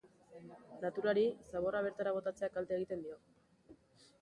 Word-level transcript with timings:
Naturari 0.85 1.25
,zaborra 1.53 1.81
bertara 1.89 2.15
botatzeak 2.17 2.57
kalte 2.57 2.77
egiten 2.79 3.05
dio. 3.07 3.19